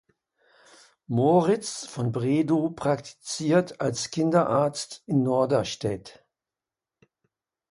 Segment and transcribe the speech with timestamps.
[1.05, 6.25] Moritz von Bredow praktiziert als Kinderarzt in Norderstedt.